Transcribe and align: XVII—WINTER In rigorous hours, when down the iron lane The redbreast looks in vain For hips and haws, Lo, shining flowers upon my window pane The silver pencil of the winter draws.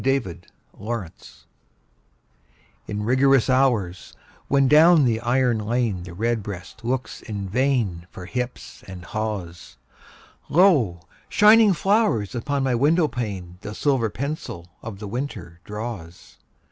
XVII—WINTER 0.03 1.11
In 2.87 3.03
rigorous 3.03 3.51
hours, 3.51 4.15
when 4.47 4.67
down 4.67 5.05
the 5.05 5.19
iron 5.19 5.59
lane 5.59 6.01
The 6.01 6.15
redbreast 6.15 6.83
looks 6.83 7.21
in 7.21 7.47
vain 7.47 8.07
For 8.09 8.25
hips 8.25 8.83
and 8.87 9.05
haws, 9.05 9.77
Lo, 10.49 11.01
shining 11.29 11.73
flowers 11.73 12.33
upon 12.33 12.63
my 12.63 12.73
window 12.73 13.07
pane 13.07 13.59
The 13.61 13.75
silver 13.75 14.09
pencil 14.09 14.71
of 14.81 14.97
the 14.97 15.07
winter 15.07 15.59
draws. 15.65 16.37